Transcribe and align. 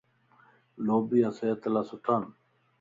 لوبيا 0.85 1.29
صحت 1.37 1.61
لا 1.73 1.81
سھڻان 1.89 2.23